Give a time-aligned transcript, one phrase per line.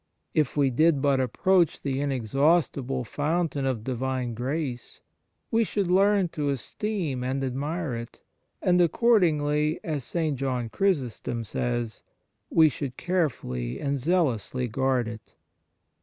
[0.33, 4.99] If we did but approach the inexhaustible fountain of Divine grace,
[5.51, 8.19] we should learn to esteem and admire it,
[8.63, 10.35] and accordingly, as St.
[10.39, 12.01] John Chrysostom says,
[12.49, 15.35] we should carefully and zealously guard it.